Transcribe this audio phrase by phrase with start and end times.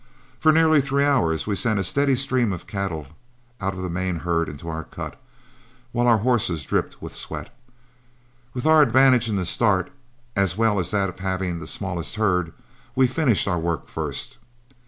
[0.39, 3.05] For nearly three hours we sent a steady stream of cattle
[3.59, 5.15] out of the main herd into our cut,
[5.91, 7.55] while our horses dripped with sweat.
[8.55, 9.91] With our advantage in the start,
[10.35, 12.51] as well as that of having the smallest herd,
[12.95, 14.39] we finished our work first.